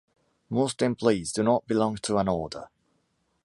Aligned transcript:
Most 0.49 0.81
employees 0.81 1.31
do 1.31 1.43
not 1.43 1.67
belong 1.67 1.97
to 1.97 2.17
an 2.17 2.27
order. 2.27 2.69